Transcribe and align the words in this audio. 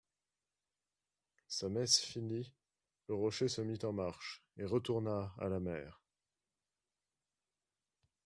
Sa 1.55 1.69
messe 1.69 1.99
finie, 1.99 2.51
le 3.07 3.13
rocher 3.13 3.47
se 3.47 3.61
mit 3.61 3.77
en 3.85 3.93
marche 3.93 4.43
et 4.57 4.65
retourna 4.65 5.31
à 5.37 5.47
la 5.47 5.59
mer. 5.59 6.01